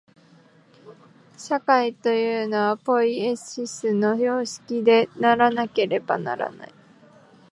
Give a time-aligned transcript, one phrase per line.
[1.37, 6.73] 社会というのは、ポイエシスの様式でなければならない。